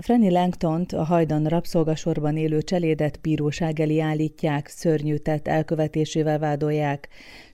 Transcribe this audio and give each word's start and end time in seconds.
Franny 0.00 0.30
Langtont, 0.30 0.92
a 0.92 1.04
hajdan 1.04 1.46
rabszolgasorban 1.46 2.36
élő 2.36 2.62
cselédet 2.62 3.20
bíróság 3.20 3.80
elé 3.80 3.98
állítják, 3.98 4.68
szörnyű 4.68 5.16
tett 5.16 5.48
elkövetésével 5.48 6.38
vádolják. 6.38 7.08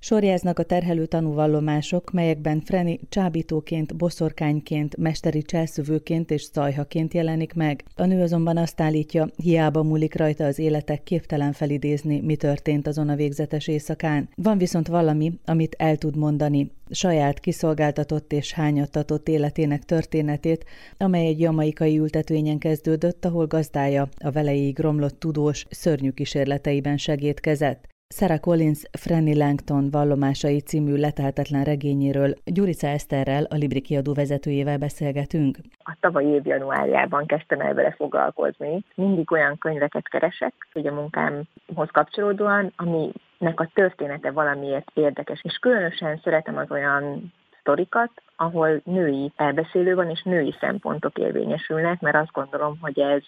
Sorjáznak 0.06 0.58
a 0.58 0.62
terhelő 0.62 1.06
tanúvallomások, 1.06 2.10
melyekben 2.10 2.60
Franny 2.60 2.98
csábítóként, 3.08 3.96
boszorkányként, 3.96 4.96
mesteri 4.96 5.42
cselszövőként 5.42 6.30
és 6.30 6.42
szajhaként 6.42 7.14
jelenik 7.14 7.54
meg. 7.54 7.84
A 7.96 8.04
nő 8.04 8.22
azonban 8.22 8.56
azt 8.56 8.80
állítja, 8.80 9.28
hiába 9.36 9.82
múlik 9.82 10.16
rajta 10.16 10.44
az 10.44 10.58
életek, 10.58 11.02
képtelen 11.02 11.52
felidézni, 11.52 12.20
mi 12.20 12.36
történt 12.36 12.86
azon 12.86 13.08
a 13.08 13.14
végzetes 13.14 13.66
éjszakán. 13.66 14.28
Van 14.36 14.58
viszont 14.58 14.86
valami, 14.86 15.32
amit 15.44 15.74
el 15.78 15.96
tud 15.96 16.16
mondani, 16.16 16.70
saját 16.90 17.40
kiszolgáltatott 17.40 18.32
és 18.32 18.52
hányattatott 18.52 19.28
életének 19.28 19.84
történetét, 19.84 20.64
amely 20.96 21.26
egy 21.26 21.40
jamaikai 21.40 21.98
ültetvényen 21.98 22.58
kezdődött, 22.58 23.24
ahol 23.24 23.46
gazdája 23.46 24.08
a 24.18 24.30
veleig 24.30 24.78
romlott 24.78 25.18
tudós 25.18 25.66
szörnyű 25.70 26.10
kísérleteiben 26.10 26.96
segítkezett. 26.96 27.92
Sarah 28.08 28.40
Collins 28.40 28.82
Franny 28.98 29.36
Langton 29.36 29.90
vallomásai 29.90 30.60
című 30.60 30.94
leteltetlen 30.96 31.64
regényéről 31.64 32.34
Gyurica 32.44 32.86
Eszterrel, 32.86 33.44
a 33.44 33.54
Libri 33.54 33.80
kiadó 33.80 34.14
vezetőjével 34.14 34.78
beszélgetünk. 34.78 35.56
A 35.78 35.96
tavalyi 36.00 36.26
év 36.26 36.46
januárjában 36.46 37.26
kezdtem 37.26 37.60
el 37.60 37.74
vele 37.74 37.90
foglalkozni. 37.90 38.84
Mindig 38.94 39.32
olyan 39.32 39.58
könyveket 39.58 40.08
keresek, 40.08 40.54
hogy 40.72 40.86
a 40.86 40.92
munkámhoz 40.94 41.88
kapcsolódóan, 41.92 42.72
ami 42.76 43.12
nek 43.38 43.60
a 43.60 43.70
története 43.74 44.30
valamiért 44.30 44.90
érdekes, 44.94 45.40
és 45.42 45.56
különösen 45.56 46.20
szeretem 46.22 46.56
az 46.56 46.70
olyan 46.70 47.32
sztorikat, 47.64 48.10
ahol 48.36 48.80
női 48.84 49.32
elbeszélő 49.36 49.94
van, 49.94 50.10
és 50.10 50.22
női 50.22 50.54
szempontok 50.60 51.18
érvényesülnek, 51.18 52.00
mert 52.00 52.16
azt 52.16 52.32
gondolom, 52.32 52.78
hogy 52.80 52.98
ez 52.98 53.22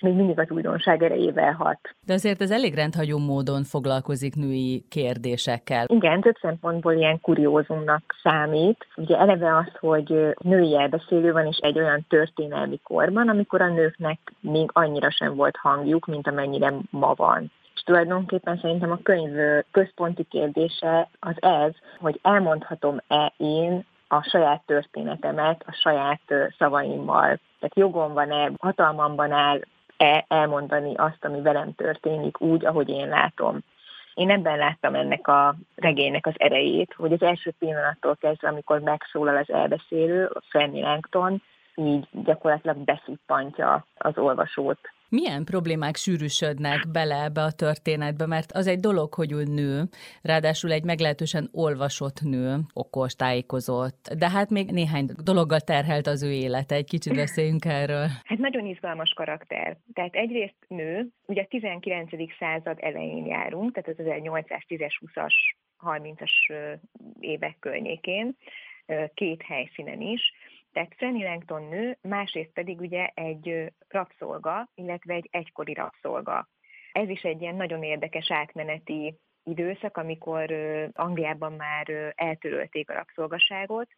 még 0.00 0.14
mindig 0.14 0.38
az 0.38 0.50
újdonság 0.50 1.02
erejével 1.02 1.52
hat. 1.52 1.78
De 2.06 2.12
azért 2.12 2.40
ez 2.40 2.50
elég 2.50 2.74
rendhagyó 2.74 3.18
módon 3.18 3.62
foglalkozik 3.64 4.34
női 4.34 4.84
kérdésekkel. 4.88 5.86
Igen, 5.88 6.20
több 6.20 6.36
szempontból 6.40 6.92
ilyen 6.92 7.20
kuriózumnak 7.20 8.14
számít. 8.22 8.86
Ugye 8.96 9.16
eleve 9.18 9.56
az, 9.56 9.72
hogy 9.80 10.34
női 10.38 10.76
elbeszélő 10.78 11.32
van, 11.32 11.46
és 11.46 11.56
egy 11.56 11.78
olyan 11.78 12.04
történelmi 12.08 12.80
korban, 12.82 13.28
amikor 13.28 13.60
a 13.60 13.68
nőknek 13.68 14.18
még 14.40 14.70
annyira 14.72 15.10
sem 15.10 15.34
volt 15.34 15.56
hangjuk, 15.56 16.06
mint 16.06 16.28
amennyire 16.28 16.74
ma 16.90 17.14
van. 17.14 17.50
És 17.74 17.82
tulajdonképpen 17.82 18.58
szerintem 18.58 18.90
a 18.90 19.02
könyv 19.02 19.62
központi 19.70 20.24
kérdése 20.24 21.08
az 21.20 21.42
ez, 21.42 21.72
hogy 21.98 22.18
elmondhatom-e 22.22 23.32
én 23.36 23.84
a 24.08 24.22
saját 24.22 24.62
történetemet 24.66 25.64
a 25.66 25.72
saját 25.72 26.20
szavaimmal. 26.58 27.38
Tehát 27.58 27.76
jogom 27.76 28.12
van-e, 28.12 28.50
hatalmamban 28.58 29.32
áll-e 29.32 30.24
elmondani 30.28 30.94
azt, 30.94 31.24
ami 31.24 31.40
velem 31.40 31.74
történik 31.74 32.40
úgy, 32.40 32.64
ahogy 32.64 32.88
én 32.88 33.08
látom. 33.08 33.58
Én 34.14 34.30
ebben 34.30 34.58
láttam 34.58 34.94
ennek 34.94 35.28
a 35.28 35.54
regénynek 35.76 36.26
az 36.26 36.34
erejét, 36.36 36.94
hogy 36.96 37.12
az 37.12 37.22
első 37.22 37.52
pillanattól 37.58 38.16
kezdve, 38.16 38.48
amikor 38.48 38.80
megszólal 38.80 39.36
az 39.36 39.50
elbeszélő, 39.50 40.30
Fanny 40.48 40.80
Langton, 40.80 41.42
így 41.74 42.08
gyakorlatilag 42.10 42.76
beszippantja 42.76 43.86
az 43.98 44.18
olvasót 44.18 44.78
milyen 45.12 45.44
problémák 45.44 45.96
sűrűsödnek 45.96 46.80
bele 46.92 47.22
ebbe 47.24 47.42
a 47.42 47.52
történetbe, 47.52 48.26
mert 48.26 48.52
az 48.52 48.66
egy 48.66 48.80
dolog, 48.80 49.14
hogy 49.14 49.32
ő 49.32 49.42
nő, 49.42 49.82
ráadásul 50.22 50.72
egy 50.72 50.84
meglehetősen 50.84 51.48
olvasott 51.52 52.20
nő, 52.20 52.58
okos, 52.72 53.14
tájékozott, 53.14 54.14
de 54.18 54.30
hát 54.30 54.50
még 54.50 54.70
néhány 54.70 55.06
dologgal 55.24 55.60
terhelt 55.60 56.06
az 56.06 56.22
ő 56.22 56.32
élete. 56.32 56.74
Egy 56.74 56.88
kicsit 56.88 57.14
beszéljünk 57.14 57.64
erről. 57.64 58.06
Hát 58.24 58.38
nagyon 58.38 58.66
izgalmas 58.66 59.12
karakter. 59.16 59.76
Tehát 59.94 60.14
egyrészt 60.14 60.64
nő, 60.68 61.08
ugye 61.26 61.42
a 61.42 61.46
19. 61.48 62.10
század 62.38 62.78
elején 62.80 63.26
járunk, 63.26 63.72
tehát 63.72 63.98
az 63.98 64.04
1810-es, 64.08 64.92
20-as, 65.06 65.34
30-as 65.78 66.32
évek 67.20 67.56
környékén, 67.60 68.36
két 69.14 69.42
helyszínen 69.42 70.00
is, 70.00 70.20
tehát 70.72 70.94
Fanny 70.96 71.22
Langton 71.22 71.62
nő, 71.62 71.98
másrészt 72.00 72.52
pedig 72.52 72.80
ugye 72.80 73.10
egy 73.14 73.72
rabszolga, 73.88 74.68
illetve 74.74 75.14
egy 75.14 75.28
egykori 75.30 75.72
rabszolga. 75.72 76.48
Ez 76.92 77.08
is 77.08 77.22
egy 77.22 77.40
ilyen 77.40 77.56
nagyon 77.56 77.82
érdekes 77.82 78.30
átmeneti 78.30 79.14
időszak, 79.44 79.96
amikor 79.96 80.52
Angliában 80.92 81.52
már 81.52 82.12
eltörölték 82.16 82.90
a 82.90 82.94
rabszolgaságot, 82.94 83.88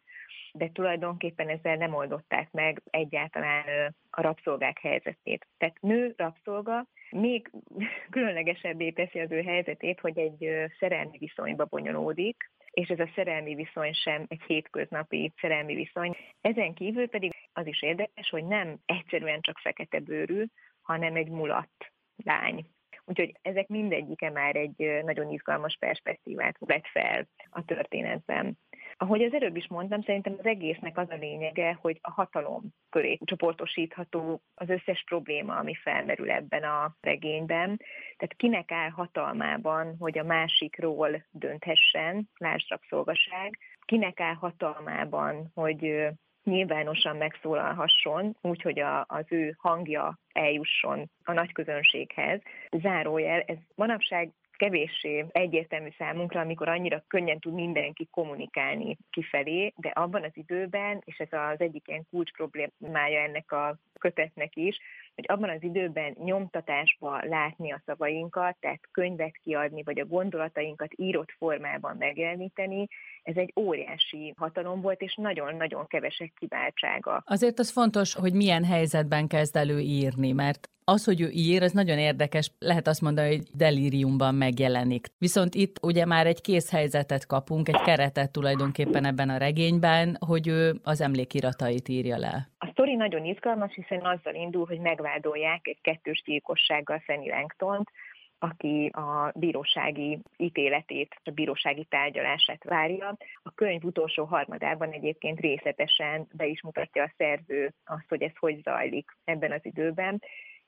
de 0.53 0.69
tulajdonképpen 0.73 1.49
ezzel 1.49 1.75
nem 1.75 1.93
oldották 1.93 2.51
meg 2.51 2.81
egyáltalán 2.89 3.95
a 4.09 4.21
rabszolgák 4.21 4.79
helyzetét. 4.79 5.47
Tehát 5.57 5.81
nő 5.81 6.13
rabszolga 6.17 6.85
még 7.11 7.51
különlegesebbé 8.09 8.89
teszi 8.91 9.19
az 9.19 9.31
ő 9.31 9.41
helyzetét, 9.41 9.99
hogy 9.99 10.17
egy 10.17 10.49
szerelmi 10.79 11.17
viszonyba 11.17 11.65
bonyolódik, 11.65 12.51
és 12.75 12.87
ez 12.87 12.99
a 12.99 13.11
szerelmi 13.15 13.55
viszony 13.55 13.93
sem 13.93 14.25
egy 14.27 14.41
hétköznapi 14.47 15.33
szerelmi 15.41 15.75
viszony. 15.75 16.15
Ezen 16.41 16.73
kívül 16.73 17.09
pedig 17.09 17.31
az 17.53 17.67
is 17.67 17.81
érdekes, 17.81 18.29
hogy 18.29 18.45
nem 18.45 18.77
egyszerűen 18.85 19.41
csak 19.41 19.57
fekete 19.57 19.99
bőrű, 19.99 20.45
hanem 20.81 21.15
egy 21.15 21.29
mulatt 21.29 21.91
lány. 22.23 22.65
Úgyhogy 23.05 23.31
ezek 23.41 23.67
mindegyike 23.67 24.29
már 24.29 24.55
egy 24.55 25.03
nagyon 25.03 25.29
izgalmas 25.29 25.77
perspektívát 25.79 26.55
vett 26.59 26.87
fel 26.87 27.27
a 27.49 27.65
történetben. 27.65 28.57
Ahogy 28.97 29.23
az 29.23 29.33
előbb 29.33 29.55
is 29.55 29.67
mondtam, 29.67 30.01
szerintem 30.01 30.35
az 30.37 30.45
egésznek 30.45 30.97
az 30.97 31.09
a 31.09 31.15
lényege, 31.15 31.77
hogy 31.81 31.99
a 32.01 32.11
hatalom 32.11 32.63
köré 32.89 33.19
csoportosítható 33.23 34.41
az 34.55 34.69
összes 34.69 35.03
probléma, 35.05 35.55
ami 35.55 35.75
felmerül 35.75 36.31
ebben 36.31 36.63
a 36.63 36.95
regényben. 37.01 37.77
Tehát 38.17 38.35
kinek 38.37 38.71
áll 38.71 38.89
hatalmában, 38.89 39.95
hogy 39.99 40.17
a 40.17 40.23
másikról 40.23 41.25
dönthessen, 41.31 42.29
lásd 42.37 42.69
rabszolgaság, 42.69 43.57
kinek 43.85 44.19
áll 44.19 44.33
hatalmában, 44.33 45.51
hogy 45.53 46.07
nyilvánosan 46.43 47.17
megszólalhasson, 47.17 48.37
úgyhogy 48.41 48.79
a, 48.79 49.05
az 49.07 49.25
ő 49.29 49.55
hangja 49.57 50.19
eljusson 50.33 51.09
a 51.23 51.33
nagy 51.33 51.51
közönséghez. 51.51 52.41
Zárójel, 52.71 53.41
ez 53.41 53.57
manapság 53.75 54.31
kevéssé 54.57 55.25
egyértelmű 55.31 55.89
számunkra, 55.97 56.39
amikor 56.39 56.67
annyira 56.67 57.03
könnyen 57.07 57.39
tud 57.39 57.53
mindenki 57.53 58.07
kommunikálni 58.11 58.97
kifelé, 59.09 59.73
de 59.75 59.89
abban 59.89 60.23
az 60.23 60.31
időben, 60.33 61.01
és 61.05 61.17
ez 61.17 61.31
az 61.31 61.59
egyik 61.59 61.87
ilyen 61.87 62.07
kulcs 62.09 62.31
problémája 62.31 63.21
ennek 63.21 63.51
a 63.51 63.77
kötetnek 63.99 64.55
is, 64.55 64.77
hogy 65.15 65.25
abban 65.27 65.49
az 65.49 65.63
időben 65.63 66.15
nyomtatásba 66.23 67.19
látni 67.25 67.71
a 67.71 67.81
szavainkat, 67.85 68.57
tehát 68.59 68.81
könyvet 68.91 69.37
kiadni, 69.43 69.83
vagy 69.83 69.99
a 69.99 70.05
gondolatainkat 70.05 70.91
írott 70.95 71.31
formában 71.37 71.95
megjeleníteni, 71.97 72.87
ez 73.23 73.35
egy 73.35 73.53
óriási 73.55 74.33
hatalom 74.37 74.81
volt, 74.81 75.01
és 75.01 75.15
nagyon-nagyon 75.15 75.87
kevesek 75.87 76.33
kiváltsága. 76.39 77.23
Azért 77.25 77.59
az 77.59 77.71
fontos, 77.71 78.13
hogy 78.13 78.33
milyen 78.33 78.63
helyzetben 78.63 79.27
kezd 79.27 79.55
elő 79.55 79.79
írni, 79.79 80.31
mert 80.31 80.69
az, 80.87 81.03
hogy 81.03 81.21
ő 81.21 81.29
ír, 81.29 81.63
az 81.63 81.71
nagyon 81.71 81.97
érdekes, 81.97 82.51
lehet 82.59 82.87
azt 82.87 83.01
mondani, 83.01 83.27
hogy 83.27 83.43
delíriumban 83.53 84.35
megjelenik. 84.35 85.07
Viszont 85.17 85.55
itt 85.55 85.77
ugye 85.81 86.05
már 86.05 86.27
egy 86.27 86.41
kész 86.41 86.71
helyzetet 86.71 87.25
kapunk, 87.25 87.67
egy 87.67 87.81
keretet 87.81 88.31
tulajdonképpen 88.31 89.05
ebben 89.05 89.29
a 89.29 89.37
regényben, 89.37 90.17
hogy 90.19 90.47
ő 90.47 90.79
az 90.83 91.01
emlékiratait 91.01 91.87
írja 91.87 92.17
le. 92.17 92.49
Sztori 92.95 93.09
nagyon 93.09 93.29
izgalmas, 93.29 93.73
hiszen 93.73 94.05
azzal 94.05 94.33
indul, 94.33 94.65
hogy 94.65 94.79
megvádolják 94.79 95.67
egy 95.67 95.81
kettős 95.81 96.23
gyilkossággal 96.25 96.99
Fanny 96.99 97.27
Langtont, 97.29 97.89
aki 98.39 98.87
a 98.93 99.31
bírósági 99.35 100.19
ítéletét, 100.37 101.15
a 101.23 101.29
bírósági 101.29 101.85
tárgyalását 101.89 102.63
várja. 102.63 103.17
A 103.43 103.51
könyv 103.51 103.83
utolsó 103.83 104.23
harmadában 104.23 104.91
egyébként 104.91 105.39
részletesen 105.39 106.27
be 106.33 106.45
is 106.45 106.61
mutatja 106.61 107.03
a 107.03 107.13
szerző 107.17 107.73
azt, 107.85 108.09
hogy 108.09 108.21
ez 108.21 108.35
hogy 108.39 108.61
zajlik 108.63 109.17
ebben 109.23 109.51
az 109.51 109.65
időben, 109.65 110.21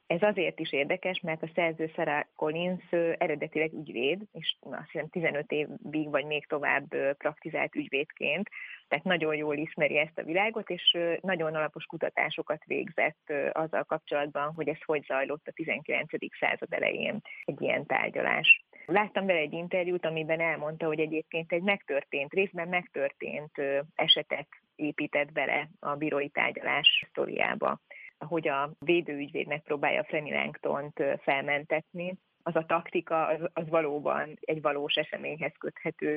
ez 0.07 0.21
azért 0.21 0.59
is 0.59 0.71
érdekes, 0.71 1.19
mert 1.19 1.43
a 1.43 1.49
szerző 1.55 1.91
Sarah 1.95 2.23
Collins 2.35 2.91
eredetileg 3.17 3.73
ügyvéd, 3.73 4.21
és 4.31 4.55
azt 4.59 4.91
hiszem 4.91 5.09
15 5.09 5.51
évig 5.51 6.09
vagy 6.09 6.25
még 6.25 6.45
tovább 6.45 6.87
praktizált 7.17 7.75
ügyvédként, 7.75 8.49
tehát 8.87 9.05
nagyon 9.05 9.35
jól 9.35 9.57
ismeri 9.57 9.97
ezt 9.97 10.17
a 10.17 10.23
világot, 10.23 10.69
és 10.69 10.97
nagyon 11.21 11.55
alapos 11.55 11.85
kutatásokat 11.85 12.63
végzett 12.65 13.33
azzal 13.51 13.83
kapcsolatban, 13.83 14.53
hogy 14.53 14.67
ez 14.67 14.81
hogy 14.85 15.03
zajlott 15.07 15.47
a 15.47 15.51
19. 15.51 16.09
század 16.39 16.73
elején 16.73 17.21
egy 17.45 17.61
ilyen 17.61 17.85
tárgyalás. 17.85 18.65
Láttam 18.85 19.25
vele 19.25 19.39
egy 19.39 19.53
interjút, 19.53 20.05
amiben 20.05 20.39
elmondta, 20.39 20.85
hogy 20.85 20.99
egyébként 20.99 21.51
egy 21.51 21.61
megtörtént, 21.61 22.33
részben 22.33 22.67
megtörtént 22.67 23.51
esetet 23.95 24.47
épített 24.75 25.31
bele 25.31 25.69
a 25.79 25.95
bírói 25.95 26.29
tárgyalás 26.29 27.05
sztoriába 27.09 27.79
hogy 28.25 28.47
a 28.47 28.71
védőügyvéd 28.79 29.47
megpróbálja 29.47 30.03
Frenny 30.03 30.31
Langtont 30.31 31.03
felmentetni, 31.21 32.17
az 32.43 32.55
a 32.55 32.65
taktika, 32.65 33.25
az, 33.25 33.39
az 33.53 33.69
valóban 33.69 34.37
egy 34.41 34.61
valós 34.61 34.95
eseményhez 34.95 35.53
köthető. 35.59 36.15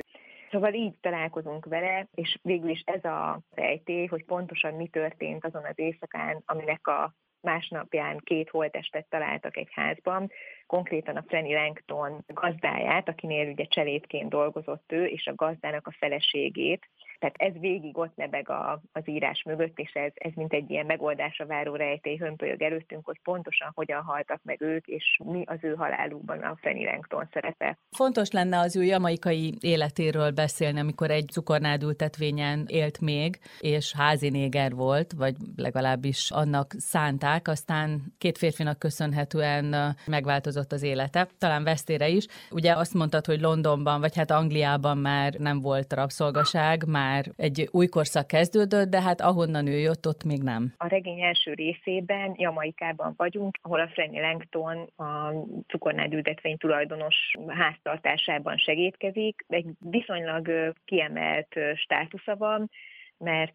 Szóval 0.51 0.73
így 0.73 0.93
találkozunk 1.01 1.65
vele, 1.65 2.07
és 2.13 2.37
végül 2.41 2.69
is 2.69 2.81
ez 2.85 3.03
a 3.03 3.39
rejtély, 3.55 4.05
hogy 4.05 4.25
pontosan 4.25 4.73
mi 4.73 4.87
történt 4.87 5.45
azon 5.45 5.65
az 5.65 5.79
éjszakán, 5.79 6.41
aminek 6.45 6.87
a 6.87 7.13
másnapján 7.41 8.17
két 8.17 8.49
holtestet 8.49 9.05
találtak 9.09 9.57
egy 9.57 9.69
házban, 9.71 10.31
konkrétan 10.75 11.15
a 11.15 11.23
Frenny 11.27 11.53
Langton 11.53 12.23
gazdáját, 12.27 13.09
akinél 13.09 13.51
ugye 13.51 13.65
cselédként 13.65 14.29
dolgozott 14.29 14.91
ő, 14.91 15.05
és 15.05 15.27
a 15.27 15.35
gazdának 15.35 15.87
a 15.87 15.95
feleségét, 15.99 16.87
tehát 17.21 17.35
ez 17.37 17.59
végig 17.59 17.97
ott 17.97 18.15
nebeg 18.15 18.49
a, 18.49 18.81
az 18.91 19.01
írás 19.05 19.43
mögött, 19.45 19.79
és 19.79 19.91
ez, 19.93 20.11
ez 20.13 20.31
mint 20.35 20.53
egy 20.53 20.69
ilyen 20.69 20.85
megoldásra 20.85 21.45
váró 21.45 21.75
rejtély 21.75 22.17
hömpölyög 22.17 22.61
előttünk, 22.61 23.05
hogy 23.05 23.19
pontosan 23.23 23.71
hogyan 23.73 24.01
haltak 24.01 24.39
meg 24.43 24.61
ők, 24.61 24.87
és 24.87 25.19
mi 25.23 25.43
az 25.45 25.57
ő 25.61 25.75
halálukban 25.75 26.39
a 26.39 26.57
Fanny 26.61 26.83
Langton 26.83 27.29
szerepe. 27.33 27.77
Fontos 27.89 28.31
lenne 28.31 28.59
az 28.59 28.75
ő 28.75 28.83
jamaikai 28.83 29.53
életéről 29.59 30.31
beszélni, 30.31 30.79
amikor 30.79 31.11
egy 31.11 31.27
cukornádültetvényen 31.31 32.65
élt 32.67 33.01
még, 33.01 33.39
és 33.59 33.93
házi 33.97 34.29
néger 34.29 34.71
volt, 34.71 35.11
vagy 35.11 35.35
legalábbis 35.55 36.31
annak 36.31 36.73
szánták, 36.77 37.47
aztán 37.47 38.01
két 38.17 38.37
férfinak 38.37 38.79
köszönhetően 38.79 39.95
megváltozott 40.05 40.60
az 40.69 40.83
élete, 40.83 41.27
talán 41.37 41.63
vesztére 41.63 42.07
is. 42.07 42.25
Ugye 42.51 42.73
azt 42.73 42.93
mondtad, 42.93 43.25
hogy 43.25 43.41
Londonban, 43.41 43.99
vagy 43.99 44.15
hát 44.15 44.31
Angliában 44.31 44.97
már 44.97 45.33
nem 45.33 45.61
volt 45.61 45.93
rabszolgaság, 45.93 46.83
már 46.87 47.25
egy 47.37 47.69
új 47.71 47.87
korszak 47.87 48.27
kezdődött, 48.27 48.89
de 48.89 49.01
hát 49.01 49.21
ahonnan 49.21 49.67
ő 49.67 49.77
jött, 49.77 50.07
ott 50.07 50.23
még 50.23 50.41
nem. 50.43 50.73
A 50.77 50.87
regény 50.87 51.21
első 51.21 51.53
részében 51.53 52.33
Jamaikában 52.37 53.13
vagyunk, 53.17 53.57
ahol 53.61 53.79
a 53.79 53.87
Franny 53.87 54.19
Langton 54.19 54.77
a 54.97 55.33
cukornádültetvény 55.67 56.57
tulajdonos 56.57 57.15
háztartásában 57.47 58.57
segítkezik. 58.57 59.45
Egy 59.47 59.65
viszonylag 59.79 60.73
kiemelt 60.85 61.55
státusza 61.75 62.35
van, 62.35 62.69
mert 63.17 63.53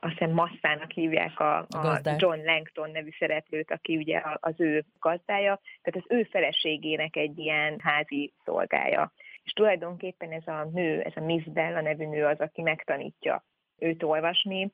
azt 0.00 0.12
hiszem 0.12 0.30
Masszának 0.30 0.90
hívják 0.90 1.40
a, 1.40 1.58
a 1.58 2.00
John 2.16 2.44
Langton 2.44 2.90
nevű 2.90 3.10
szereplőt, 3.18 3.70
aki 3.70 3.96
ugye 3.96 4.22
az 4.34 4.54
ő 4.56 4.84
gazdája, 5.00 5.60
tehát 5.82 6.08
az 6.08 6.16
ő 6.16 6.22
feleségének 6.22 7.16
egy 7.16 7.38
ilyen 7.38 7.78
házi 7.82 8.32
szolgája. 8.44 9.12
És 9.42 9.52
tulajdonképpen 9.52 10.32
ez 10.32 10.46
a 10.46 10.68
nő, 10.72 11.00
ez 11.00 11.12
a 11.14 11.20
Miss 11.20 11.44
Bella 11.44 11.80
nevű 11.80 12.06
nő 12.06 12.24
az, 12.24 12.40
aki 12.40 12.62
megtanítja 12.62 13.44
őt 13.78 14.02
olvasni, 14.02 14.70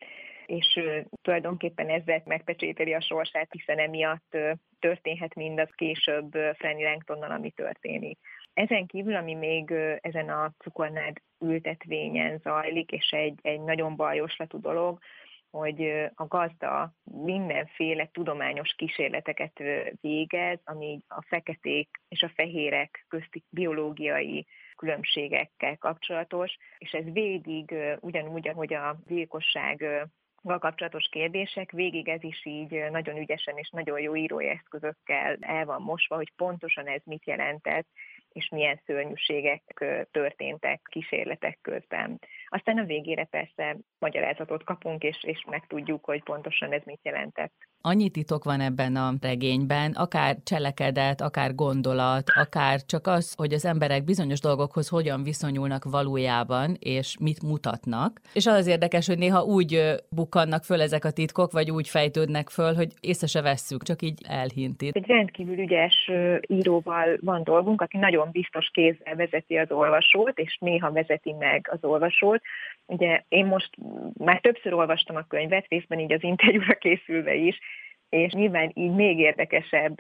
és 0.47 0.81
tulajdonképpen 1.23 1.89
ezzel 1.89 2.23
megpecsételi 2.25 2.95
a 2.95 3.01
sorsát, 3.01 3.49
hiszen 3.53 3.79
emiatt 3.79 4.37
történhet 4.79 5.35
mindaz 5.35 5.69
később 5.75 6.31
Fanny 6.33 6.83
Langtonnal, 6.83 7.31
ami 7.31 7.51
történik. 7.51 8.19
Ezen 8.59 8.87
kívül, 8.87 9.17
ami 9.17 9.35
még 9.35 9.71
ezen 10.01 10.29
a 10.29 10.55
cukornád 10.59 11.17
ültetvényen 11.41 12.39
zajlik, 12.39 12.91
és 12.91 13.11
egy, 13.11 13.39
egy 13.43 13.61
nagyon 13.61 13.97
bajoslatú 13.97 14.61
dolog, 14.61 14.99
hogy 15.51 16.09
a 16.15 16.27
gazda 16.27 16.95
mindenféle 17.05 18.09
tudományos 18.13 18.75
kísérleteket 18.75 19.63
végez, 20.01 20.59
ami 20.65 20.99
a 21.09 21.23
feketék 21.23 21.89
és 22.09 22.23
a 22.23 22.33
fehérek 22.35 23.05
közti 23.09 23.45
biológiai 23.49 24.47
különbségekkel 24.77 25.77
kapcsolatos, 25.77 26.57
és 26.79 26.93
ez 26.93 27.05
végig 27.13 27.75
ugyanúgy, 28.01 28.49
ahogy 28.49 28.75
a 28.75 28.99
gyilkosság 29.07 30.09
kapcsolatos 30.43 31.09
kérdések, 31.11 31.71
végig 31.71 32.09
ez 32.09 32.23
is 32.23 32.45
így 32.45 32.91
nagyon 32.91 33.17
ügyesen 33.17 33.57
és 33.57 33.71
nagyon 33.71 34.01
jó 34.01 34.17
írói 34.17 34.49
eszközökkel 34.49 35.37
el 35.41 35.65
van 35.65 35.83
mosva, 35.83 36.17
hogy 36.17 36.33
pontosan 36.37 36.87
ez 36.87 37.01
mit 37.05 37.27
jelentett, 37.27 37.87
és 38.33 38.49
milyen 38.49 38.81
szörnyűségek 38.87 39.85
történtek 40.11 40.81
kísérletek 40.91 41.59
közben. 41.63 42.19
Aztán 42.49 42.79
a 42.79 42.85
végére 42.85 43.25
persze 43.25 43.77
magyarázatot 43.99 44.65
kapunk, 44.65 45.03
és, 45.03 45.25
és 45.25 45.45
megtudjuk, 45.51 46.05
hogy 46.05 46.23
pontosan 46.23 46.73
ez 46.73 46.83
mit 46.85 47.01
jelentett. 47.03 47.68
Annyi 47.83 48.11
titok 48.11 48.45
van 48.45 48.61
ebben 48.61 48.97
a 48.97 49.13
regényben, 49.21 49.93
akár 49.93 50.37
cselekedet, 50.45 51.21
akár 51.21 51.55
gondolat, 51.55 52.31
akár 52.35 52.81
csak 52.87 53.07
az, 53.07 53.35
hogy 53.37 53.53
az 53.53 53.65
emberek 53.65 54.05
bizonyos 54.05 54.41
dolgokhoz 54.41 54.89
hogyan 54.89 55.23
viszonyulnak 55.23 55.85
valójában, 55.85 56.77
és 56.79 57.17
mit 57.21 57.43
mutatnak. 57.43 58.21
És 58.35 58.47
az 58.47 58.55
az 58.55 58.67
érdekes, 58.67 59.07
hogy 59.07 59.19
néha 59.19 59.43
úgy 59.43 59.95
bukkannak 60.11 60.65
föl 60.65 60.81
ezek 60.81 61.05
a 61.05 61.11
titkok, 61.11 61.53
vagy 61.53 61.71
úgy 61.71 61.89
fejtődnek 61.89 62.49
föl, 62.49 62.75
hogy 62.75 62.93
észre 63.01 63.27
se 63.27 63.43
vesszük, 63.43 63.83
csak 63.83 64.03
így 64.03 64.19
elhinti. 64.29 64.91
Egy 64.93 65.07
rendkívül 65.07 65.59
ügyes 65.59 66.11
íróval 66.47 67.19
van 67.21 67.45
dolgunk, 67.45 67.81
aki 67.81 67.97
nagyon 67.97 68.29
biztos 68.33 68.71
kézzel 68.73 69.15
vezeti 69.15 69.57
az 69.57 69.71
olvasót, 69.71 70.39
és 70.39 70.57
néha 70.61 70.93
vezeti 70.93 71.33
meg 71.33 71.69
az 71.71 71.79
olvasót. 71.85 72.43
Ugye 72.87 73.23
én 73.29 73.47
most 73.47 73.71
már 74.15 74.41
többször 74.41 74.73
olvastam 74.73 75.17
a 75.17 75.27
könyvet, 75.29 75.67
részben 75.69 75.99
így 75.99 76.13
az 76.13 76.23
interjúra 76.23 76.75
készülve 76.75 77.35
is, 77.35 77.59
és 78.09 78.33
nyilván 78.33 78.71
így 78.75 78.95
még 78.95 79.19
érdekesebb 79.19 79.97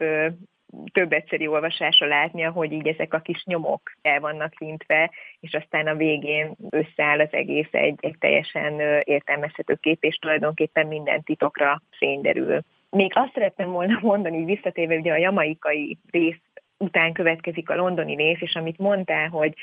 több 0.92 1.12
egyszeri 1.12 1.46
olvasásra 1.46 2.06
látnia, 2.06 2.50
hogy 2.50 2.72
így 2.72 2.86
ezek 2.86 3.14
a 3.14 3.20
kis 3.20 3.44
nyomok 3.44 3.92
el 4.02 4.20
vannak 4.20 4.52
hintve, 4.58 5.10
és 5.40 5.54
aztán 5.54 5.86
a 5.86 5.94
végén 5.94 6.56
összeáll 6.70 7.20
az 7.20 7.28
egész 7.32 7.68
egy, 7.70 7.98
egy 8.00 8.16
teljesen 8.18 8.80
értelmezhető 9.02 9.74
kép, 9.74 10.02
és 10.04 10.16
tulajdonképpen 10.16 10.86
minden 10.86 11.22
titokra 11.22 11.82
fény 11.90 12.20
derül. 12.20 12.60
Még 12.90 13.12
azt 13.14 13.32
szeretném 13.34 13.70
volna 13.70 13.98
mondani, 14.12 14.44
visszatérve 14.44 14.96
ugye 14.96 15.12
a 15.12 15.16
jamaikai 15.16 15.98
rész 16.10 16.40
után 16.78 17.12
következik 17.12 17.70
a 17.70 17.76
londoni 17.76 18.14
rész, 18.14 18.40
és 18.40 18.54
amit 18.54 18.78
mondtál, 18.78 19.28
hogy 19.28 19.54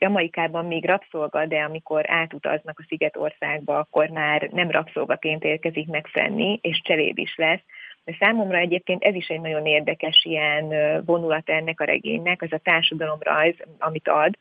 Jamaikában 0.00 0.66
még 0.66 0.84
rabszolga, 0.84 1.46
de 1.46 1.62
amikor 1.62 2.10
átutaznak 2.10 2.78
a 2.78 2.84
Szigetországba, 2.88 3.78
akkor 3.78 4.08
már 4.08 4.48
nem 4.52 4.70
rabszolgaként 4.70 5.44
érkezik 5.44 5.86
meg 5.86 6.06
fenni, 6.06 6.58
és 6.62 6.80
cseléd 6.84 7.18
is 7.18 7.36
lesz. 7.36 7.62
De 8.06 8.16
számomra 8.18 8.58
egyébként 8.58 9.04
ez 9.04 9.14
is 9.14 9.28
egy 9.28 9.40
nagyon 9.40 9.66
érdekes 9.66 10.24
ilyen 10.24 10.68
vonulat 11.04 11.48
ennek 11.48 11.80
a 11.80 11.84
regénynek, 11.84 12.42
ez 12.42 12.52
a 12.52 12.58
társadalomrajz, 12.58 13.56
amit 13.78 14.08
ad, 14.08 14.34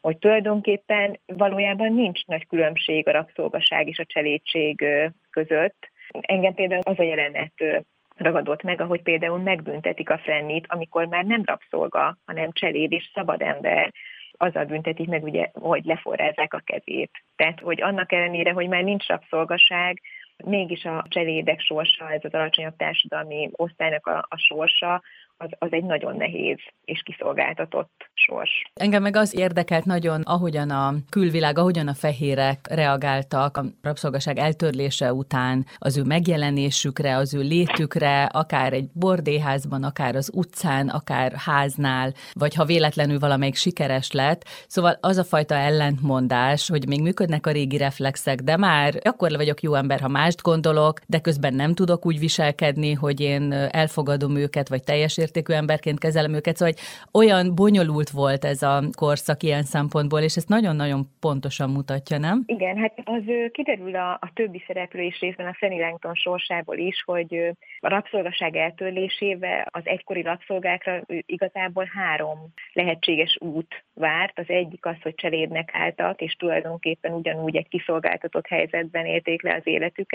hogy 0.00 0.18
tulajdonképpen 0.18 1.18
valójában 1.26 1.92
nincs 1.92 2.24
nagy 2.26 2.46
különbség 2.46 3.08
a 3.08 3.12
rabszolgaság 3.12 3.88
és 3.88 3.98
a 3.98 4.04
cselédség 4.04 4.84
között. 5.30 5.90
Engem 6.20 6.54
például 6.54 6.80
az 6.84 6.98
a 6.98 7.02
jelenet 7.02 7.84
ragadott 8.16 8.62
meg, 8.62 8.80
ahogy 8.80 9.02
például 9.02 9.38
megbüntetik 9.38 10.10
a 10.10 10.18
frennit, 10.18 10.66
amikor 10.68 11.06
már 11.06 11.24
nem 11.24 11.42
rabszolga, 11.44 12.16
hanem 12.26 12.52
cseléd 12.52 12.92
és 12.92 13.10
szabad 13.14 13.42
ember, 13.42 13.92
azzal 14.32 14.64
büntetik 14.64 15.08
meg, 15.08 15.22
ugye, 15.22 15.48
hogy 15.52 15.84
leforrázzák 15.84 16.54
a 16.54 16.62
kezét. 16.64 17.10
Tehát, 17.36 17.60
hogy 17.60 17.82
annak 17.82 18.12
ellenére, 18.12 18.52
hogy 18.52 18.68
már 18.68 18.82
nincs 18.82 19.06
rabszolgaság, 19.06 20.00
mégis 20.44 20.84
a 20.84 21.04
cselédek 21.08 21.60
sorsa, 21.60 22.12
ez 22.12 22.20
az 22.24 22.34
alacsonyabb 22.34 22.76
társadalmi 22.76 23.50
osztálynak 23.52 24.06
a, 24.06 24.26
a 24.28 24.36
sorsa, 24.36 25.02
az, 25.42 25.50
az 25.58 25.72
egy 25.72 25.84
nagyon 25.84 26.16
nehéz 26.16 26.58
és 26.84 27.02
kiszolgáltatott 27.04 28.10
sors. 28.14 28.50
Engem 28.74 29.02
meg 29.02 29.16
az 29.16 29.38
érdekelt 29.38 29.84
nagyon, 29.84 30.20
ahogyan 30.20 30.70
a 30.70 30.94
külvilág, 31.10 31.58
ahogyan 31.58 31.88
a 31.88 31.94
fehérek 31.94 32.58
reagáltak 32.70 33.56
a 33.56 33.64
rabszolgaság 33.82 34.38
eltörlése 34.38 35.12
után 35.12 35.66
az 35.78 35.98
ő 35.98 36.02
megjelenésükre, 36.02 37.16
az 37.16 37.34
ő 37.34 37.40
létükre, 37.40 38.24
akár 38.24 38.72
egy 38.72 38.88
bordéházban, 38.94 39.82
akár 39.84 40.16
az 40.16 40.30
utcán, 40.34 40.88
akár 40.88 41.32
háznál, 41.36 42.12
vagy 42.32 42.54
ha 42.54 42.64
véletlenül 42.64 43.18
valamelyik 43.18 43.54
sikeres 43.54 44.12
lett. 44.12 44.44
Szóval 44.66 44.96
az 45.00 45.16
a 45.16 45.24
fajta 45.24 45.54
ellentmondás, 45.54 46.68
hogy 46.68 46.88
még 46.88 47.02
működnek 47.02 47.46
a 47.46 47.50
régi 47.50 47.76
reflexek, 47.76 48.40
de 48.40 48.56
már 48.56 48.94
akkor 49.02 49.30
vagyok 49.36 49.62
jó 49.62 49.74
ember, 49.74 50.00
ha 50.00 50.08
mást 50.32 50.42
gondolok, 50.42 51.00
de 51.06 51.18
közben 51.18 51.54
nem 51.54 51.74
tudok 51.74 52.06
úgy 52.06 52.18
viselkedni, 52.18 52.92
hogy 52.92 53.20
én 53.20 53.52
elfogadom 53.52 54.36
őket, 54.36 54.68
vagy 54.68 54.82
teljes 54.84 55.18
értékű 55.18 55.52
emberként 55.52 55.98
kezelem 55.98 56.34
őket, 56.34 56.56
szóval 56.56 56.74
olyan 57.12 57.54
bonyolult 57.54 58.10
volt 58.10 58.44
ez 58.44 58.62
a 58.62 58.82
korszak 58.96 59.42
ilyen 59.42 59.62
szempontból, 59.62 60.20
és 60.20 60.36
ezt 60.36 60.48
nagyon-nagyon 60.48 61.08
pontosan 61.20 61.70
mutatja, 61.70 62.18
nem? 62.18 62.42
Igen, 62.46 62.76
hát 62.76 62.92
az 63.04 63.22
kiderül 63.52 63.94
a, 63.96 64.10
a 64.12 64.30
többi 64.34 64.62
szereplő 64.66 65.02
is 65.02 65.20
részben 65.20 65.46
a 65.46 65.56
Fanny 65.58 65.78
Langton 65.78 66.14
sorsából 66.14 66.76
is, 66.76 67.02
hogy 67.04 67.54
a 67.80 67.88
rabszolgaság 67.88 68.56
eltörlésével 68.56 69.66
az 69.70 69.82
egykori 69.84 70.22
rabszolgákra 70.22 71.02
igazából 71.06 71.90
három 71.94 72.38
lehetséges 72.72 73.38
út 73.40 73.84
várt. 73.94 74.38
Az 74.38 74.48
egyik 74.48 74.86
az, 74.86 74.96
hogy 75.02 75.14
cselédnek 75.14 75.70
álltak, 75.72 76.20
és 76.20 76.32
tulajdonképpen 76.32 77.12
ugyanúgy 77.12 77.56
egy 77.56 77.68
kiszolgáltatott 77.68 78.46
helyzetben 78.46 79.06
élték 79.06 79.42
le 79.42 79.54
az 79.54 79.66
életüket, 79.66 80.11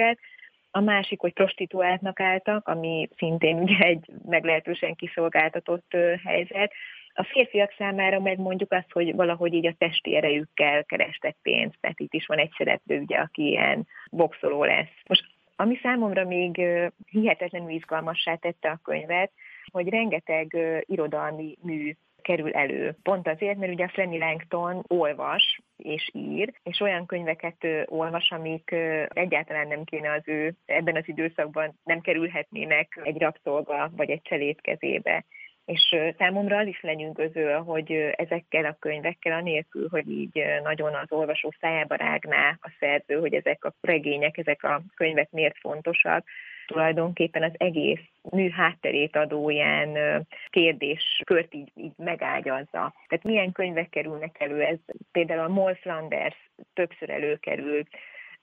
a 0.72 0.80
másik, 0.80 1.20
hogy 1.20 1.34
prostituáltnak 1.34 2.20
álltak, 2.20 2.68
ami 2.68 3.10
szintén 3.18 3.58
ugye 3.58 3.78
egy 3.78 4.12
meglehetősen 4.26 4.96
kiszolgáltatott 4.96 5.98
helyzet. 6.24 6.74
A 7.14 7.24
férfiak 7.24 7.74
számára 7.78 8.20
meg 8.20 8.38
mondjuk 8.38 8.72
azt, 8.72 8.92
hogy 8.92 9.16
valahogy 9.16 9.54
így 9.54 9.68
a 9.68 9.76
testi 9.78 10.16
erejükkel 10.16 10.84
kerestek 10.84 11.36
pénzt, 11.42 11.78
tehát 11.80 12.00
itt 12.00 12.14
is 12.14 12.26
van 12.26 12.38
egy 12.38 12.54
szereplő, 12.58 13.00
ugye, 13.00 13.18
aki 13.18 13.48
ilyen 13.48 13.88
boxoló 14.12 14.64
lesz. 14.64 14.94
Most 15.08 15.26
ami 15.56 15.80
számomra 15.82 16.26
még 16.26 16.62
hihetetlenül 17.10 17.70
izgalmassá 17.70 18.36
tette 18.36 18.70
a 18.70 18.80
könyvet, 18.84 19.32
hogy 19.72 19.90
rengeteg 19.90 20.58
irodalmi 20.86 21.58
mű 21.62 21.96
kerül 22.28 22.54
elő. 22.54 22.96
Pont 23.04 23.28
azért, 23.28 23.58
mert 23.58 23.72
ugye 23.72 23.86
a 23.86 23.90
Frenny 23.90 24.18
Langton 24.18 24.84
olvas, 24.88 25.60
és 25.78 26.10
ír, 26.14 26.54
és 26.64 26.80
olyan 26.80 27.06
könyveket 27.06 27.68
olvas, 27.86 28.32
amik 28.32 28.76
egyáltalán 29.08 29.68
nem 29.68 29.84
kéne 29.84 30.12
az 30.12 30.22
ő 30.26 30.54
ebben 30.66 30.96
az 30.96 31.04
időszakban 31.06 31.80
nem 31.84 32.02
kerülhetnének 32.02 33.00
egy 33.04 33.18
rabszolga 33.18 33.92
vagy 33.96 34.10
egy 34.10 34.22
cseléd 34.22 34.62
kezébe. 34.62 35.26
És 35.66 35.96
számomra 36.18 36.58
az 36.58 36.68
is 36.68 36.82
lenyűgöző, 36.82 37.52
hogy 37.52 37.92
ezekkel 38.16 38.66
a 38.66 38.78
könyvekkel, 38.80 39.34
anélkül, 39.34 39.88
hogy 39.90 40.10
így 40.10 40.44
nagyon 40.64 40.94
az 40.94 41.12
olvasó 41.12 41.54
szájába 41.60 41.96
rágná 41.96 42.58
a 42.62 42.72
szerző, 42.80 43.20
hogy 43.20 43.34
ezek 43.34 43.66
a 43.66 43.74
regények, 43.82 44.38
ezek 44.38 44.64
a 44.64 44.82
könyvek 44.96 45.32
miért 45.32 45.58
fontosak, 45.58 46.26
tulajdonképpen 46.68 47.44
az 47.44 47.54
egész 47.58 48.04
mű 48.22 48.50
hátterét 48.50 49.16
adó 49.16 49.50
ilyen 49.50 49.98
kérdéskört 50.50 51.54
így, 51.54 51.72
így 51.76 51.94
megágyazza. 51.98 52.94
Tehát 53.08 53.24
milyen 53.24 53.52
könyvek 53.52 53.90
kerülnek 53.90 54.40
elő, 54.40 54.62
ez 54.62 54.78
például 55.12 55.40
a 55.40 55.54
Moll 55.54 55.76
Flanders 55.76 56.50
többször 56.74 57.10
előkerült, 57.10 57.88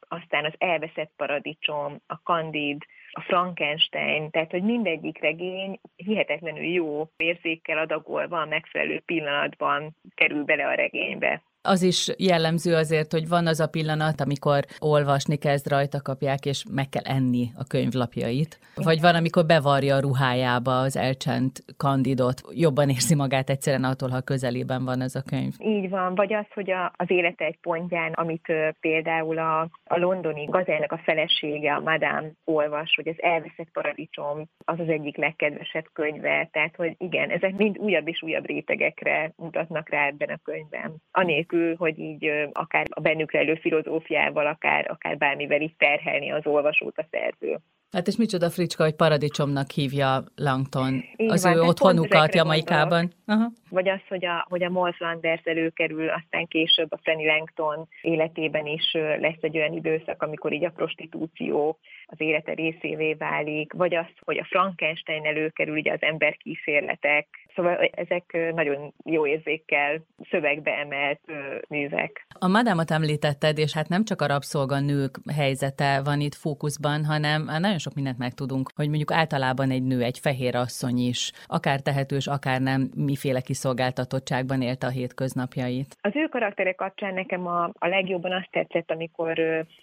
aztán 0.09 0.45
az 0.45 0.52
elveszett 0.59 1.12
paradicsom, 1.16 2.00
a 2.07 2.14
Candid, 2.14 2.83
a 3.11 3.21
Frankenstein, 3.21 4.31
tehát 4.31 4.50
hogy 4.50 4.62
mindegyik 4.62 5.21
regény 5.21 5.81
hihetetlenül 5.97 6.64
jó 6.64 7.09
érzékkel 7.16 7.78
adagolva 7.78 8.40
a 8.40 8.47
megfelelő 8.47 9.00
pillanatban 9.00 9.97
kerül 10.14 10.45
bele 10.45 10.66
a 10.66 10.75
regénybe. 10.75 11.43
Az 11.66 11.83
is 11.83 12.11
jellemző 12.18 12.75
azért, 12.75 13.12
hogy 13.12 13.28
van 13.28 13.47
az 13.47 13.61
a 13.61 13.66
pillanat, 13.66 14.21
amikor 14.21 14.64
olvasni 14.78 15.37
kezd 15.37 15.68
rajta 15.68 16.02
kapják, 16.02 16.44
és 16.44 16.64
meg 16.71 16.88
kell 16.88 17.02
enni 17.04 17.44
a 17.56 17.64
könyvlapjait. 17.64 18.59
Vagy 18.75 19.00
van, 19.00 19.14
amikor 19.14 19.44
bevarja 19.47 19.94
a 19.97 20.00
ruhájába 20.00 20.80
az 20.80 20.97
elcsent 20.97 21.64
kandidot, 21.76 22.40
jobban 22.50 22.88
érzi 22.88 23.14
magát 23.14 23.50
egyszerűen 23.50 23.85
attól, 23.85 24.09
ha 24.09 24.21
közelében 24.21 24.85
van 24.85 25.00
ez 25.00 25.14
a 25.14 25.23
könyv. 25.30 25.52
Így 25.59 25.90
van, 25.90 26.14
vagy 26.14 26.33
az, 26.33 26.47
hogy 26.54 26.71
a, 26.71 26.92
az 26.97 27.11
élete 27.11 27.44
egy 27.44 27.59
pontján, 27.61 28.12
amit 28.12 28.52
például 28.80 29.38
a, 29.38 29.61
a 29.85 29.99
londoni 29.99 30.44
gazelnek 30.44 30.92
a 30.92 31.00
felesége, 31.04 31.75
a 31.75 31.80
Madame 31.80 32.30
olvas, 32.44 32.92
hogy 32.94 33.09
az 33.09 33.23
elveszett 33.23 33.71
paradicsom, 33.73 34.49
az 34.64 34.80
az 34.80 34.88
egyik 34.88 35.16
legkedvesebb 35.16 35.87
könyve, 35.92 36.49
tehát 36.52 36.76
hogy 36.76 36.94
igen, 36.99 37.30
ezek 37.30 37.56
mind 37.56 37.78
újabb 37.78 38.09
és 38.09 38.23
újabb 38.23 38.47
rétegekre 38.47 39.33
mutatnak 39.37 39.88
rá 39.88 40.06
ebben 40.06 40.28
a 40.28 40.40
könyvben. 40.42 40.97
Anélkül 41.11 41.53
anélkül, 41.54 41.76
hogy 41.76 41.99
így 41.99 42.30
akár 42.52 42.87
a 42.90 43.00
bennük 43.00 43.32
rejlő 43.32 43.54
filozófiával, 43.54 44.46
akár, 44.46 44.90
akár 44.90 45.18
bármivel 45.18 45.61
is 45.61 45.75
terhelni 45.78 46.30
az 46.30 46.46
olvasót 46.46 46.99
a 46.99 47.06
szerző. 47.11 47.58
Hát 47.90 48.06
és 48.06 48.16
micsoda 48.16 48.50
fricska, 48.50 48.82
hogy 48.82 48.94
paradicsomnak 48.94 49.70
hívja 49.70 50.25
Langton 50.37 51.04
Így 51.16 51.30
az 51.30 51.42
van, 51.42 51.56
ő 51.56 51.61
otthonukat 51.61 52.34
Jamaikában. 52.34 53.12
Aha. 53.26 53.50
Vagy 53.70 53.88
az, 53.88 54.00
hogy 54.08 54.25
a, 54.25 54.46
hogy 54.49 54.62
a 54.62 54.70
Moll 54.70 54.92
Flanders 54.92 55.42
előkerül, 55.44 56.08
aztán 56.08 56.46
később 56.46 56.92
a 56.92 57.00
Fanny 57.02 57.26
Langton 57.26 57.88
életében 58.02 58.66
is 58.66 58.92
lesz 59.20 59.40
egy 59.40 59.56
olyan 59.56 59.73
időszak, 59.73 60.23
amikor 60.23 60.52
így 60.52 60.64
a 60.64 60.70
prostitúció 60.70 61.78
az 62.06 62.20
élete 62.20 62.52
részévé 62.52 63.12
válik, 63.12 63.73
vagy 63.73 63.94
az, 63.94 64.06
hogy 64.20 64.38
a 64.38 64.46
Frankenstein 64.49 65.26
előkerül, 65.26 65.76
ugye 65.76 65.92
az 65.92 66.02
emberkísérletek, 66.02 67.26
szóval 67.54 67.76
ezek 67.76 68.52
nagyon 68.54 68.92
jó 69.04 69.26
érzékkel 69.26 70.04
szövegbe 70.30 70.70
emelt 70.70 71.20
művek. 71.68 72.26
A 72.38 72.49
madámat 72.49 72.90
említetted, 72.90 73.58
és 73.58 73.73
hát 73.73 73.88
nem 73.88 74.04
csak 74.04 74.20
a 74.20 74.26
rabszolganők 74.26 75.18
helyzete 75.37 76.00
van 76.04 76.20
itt 76.20 76.34
fókuszban, 76.34 77.04
hanem 77.04 77.44
nagyon 77.44 77.78
sok 77.78 77.94
mindent 77.94 78.18
megtudunk, 78.18 78.70
hogy 78.75 78.88
mondjuk 78.88 79.12
általában 79.12 79.70
egy 79.70 79.82
nő, 79.82 80.02
egy 80.02 80.18
fehér 80.18 80.56
asszony 80.56 80.99
is, 80.99 81.32
akár 81.46 81.80
tehetős, 81.80 82.26
akár 82.26 82.61
nem, 82.61 82.90
miféle 82.96 83.40
kiszolgáltatottságban 83.40 84.62
élte 84.62 84.87
a 84.87 84.90
hétköznapjait. 84.90 85.96
Az 86.00 86.12
ő 86.14 86.26
karaktere 86.26 86.73
kapcsán 86.73 87.14
nekem 87.14 87.46
a, 87.46 87.64
a 87.64 87.87
legjobban 87.87 88.32
azt 88.32 88.50
tetszett, 88.50 88.90
amikor 88.90 89.38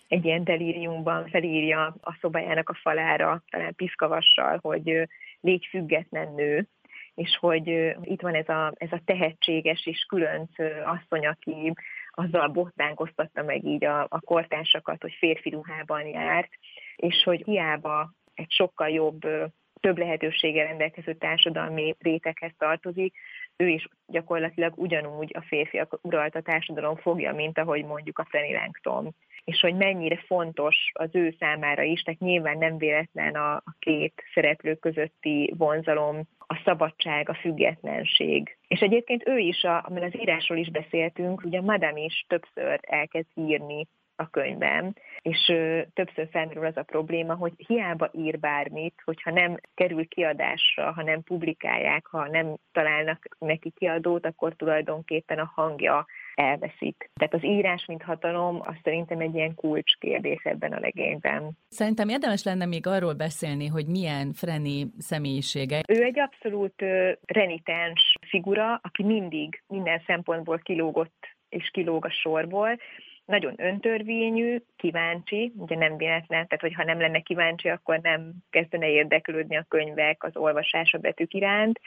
egy 0.08 0.26
ilyen 0.26 0.44
delíriumban 0.44 1.28
felírja 1.28 1.96
a 2.02 2.18
szobájának 2.22 2.70
a 2.70 2.80
falára, 2.82 3.44
talán 3.50 3.76
piszkavassal, 3.76 4.60
hogy 4.62 5.08
légy 5.42 5.68
független 5.70 6.34
nő, 6.36 6.68
és 7.22 7.38
hogy 7.40 7.68
itt 8.02 8.22
van 8.22 8.36
ez 8.36 8.50
a, 8.50 8.74
ez 8.76 8.92
a 8.92 9.02
tehetséges 9.06 9.86
és 9.86 10.06
különc 10.08 10.50
asszony, 10.86 11.28
aki 11.28 11.74
azzal 12.12 12.48
bottánkoztatta 12.48 13.44
meg 13.44 13.64
így 13.66 13.86
a, 13.86 14.02
a 14.02 14.20
kortársakat, 14.20 15.02
hogy 15.02 15.16
férfi 15.20 15.50
ruhában 15.50 16.08
járt, 16.08 16.50
és 16.96 17.24
hogy 17.24 17.42
hiába 17.46 18.12
egy 18.34 18.52
sokkal 18.52 18.90
jobb, 18.90 19.20
több 19.80 19.98
lehetőséggel 19.98 20.68
rendelkező 20.68 21.14
társadalmi 21.14 21.96
réteghez 22.00 22.52
tartozik, 22.58 23.16
ő 23.58 23.68
is 23.68 23.88
gyakorlatilag 24.08 24.74
ugyanúgy 24.76 25.32
a 25.34 25.42
férfiak 25.42 26.00
uralta 26.02 26.42
társadalom 26.42 26.96
fogja, 26.96 27.34
mint 27.34 27.58
ahogy 27.58 27.86
mondjuk 27.86 28.20
a 28.20 28.28
Fanny 28.30 29.14
és 29.44 29.60
hogy 29.60 29.76
mennyire 29.76 30.24
fontos 30.26 30.76
az 30.94 31.10
ő 31.12 31.36
számára 31.40 31.84
is, 31.84 32.02
tehát 32.02 32.20
nyilván 32.20 32.58
nem 32.58 32.78
véletlen 32.78 33.36
a, 33.36 33.54
a 33.56 33.76
két 33.80 34.24
szereplő 34.34 34.76
közötti 34.76 35.54
vonzalom, 35.58 36.28
a 36.40 36.62
szabadság, 36.66 37.30
a 37.30 37.34
függetlenség. 37.34 38.58
És 38.68 38.80
egyébként 38.80 39.28
ő 39.28 39.38
is, 39.38 39.64
a, 39.64 39.86
amivel 39.88 40.08
az 40.14 40.20
írásról 40.20 40.58
is 40.58 40.72
beszéltünk, 40.72 41.44
ugye 41.44 41.62
Madame 41.62 42.00
is 42.00 42.26
többször 42.28 42.80
elkezd 42.82 43.28
írni 43.36 43.88
a 44.16 44.30
könyvben, 44.30 44.96
és 45.22 45.54
többször 45.94 46.28
felmerül 46.32 46.66
az 46.66 46.78
a 46.78 46.84
probléma, 46.84 47.36
hogy 47.36 47.54
hiába 47.68 48.10
ír 48.14 48.40
bármit, 48.40 49.02
hogyha 49.04 49.32
nem 49.32 49.58
kerül 49.74 50.08
kiadásra, 50.08 50.92
ha 50.92 51.04
nem 51.04 51.24
publikálják, 51.24 52.06
ha 52.06 52.28
nem 52.28 52.56
találnak 52.72 53.28
neki 53.40 53.72
kiadót, 53.76 54.26
akkor 54.26 54.56
tulajdonképpen 54.56 55.40
a 55.40 55.52
hangja 55.56 56.06
elveszik. 56.36 57.10
Tehát 57.14 57.34
az 57.34 57.44
írás, 57.44 57.86
mint 57.86 58.04
hatalom, 58.04 58.62
az 58.62 58.76
szerintem 58.84 59.20
egy 59.20 59.36
ilyen 59.36 59.56
kulcskérdés 59.56 60.44
ebben 60.44 60.74
a 60.74 60.80
legényben. 60.80 61.58
Szerintem 61.70 62.10
érdemes 62.10 62.44
lenne 62.44 62.66
még 62.66 62.88
arról 62.88 63.14
beszélni, 63.14 63.68
hogy 63.68 63.86
milyen 63.86 64.34
Freni 64.34 64.86
személyisége. 64.98 65.82
Ő 65.88 66.04
egy 66.04 66.20
abszolút 66.20 66.84
renitens 67.26 68.16
figura, 68.28 68.80
aki 68.84 69.04
mindig 69.04 69.64
minden 69.68 70.02
szempontból 70.06 70.60
kilógott 70.60 71.28
és 71.50 71.70
kilóg 71.74 72.06
a 72.06 72.12
sorból, 72.12 72.78
nagyon 73.32 73.54
öntörvényű, 73.58 74.58
kíváncsi, 74.76 75.54
ugye 75.58 75.76
nem 75.76 75.98
véletlen, 75.98 76.48
tehát 76.48 76.62
hogyha 76.62 76.84
nem 76.84 77.00
lenne 77.00 77.20
kíváncsi, 77.20 77.70
akkor 77.70 78.00
nem 78.00 78.32
kezdene 78.50 78.90
érdeklődni 78.90 79.58
a 79.58 79.66
könyvek, 79.68 80.24
az 80.24 80.36
olvasás 80.36 80.94
a 80.94 80.98
betűk 80.98 81.34
iránt, 81.34 81.80